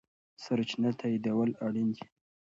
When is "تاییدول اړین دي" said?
0.99-2.05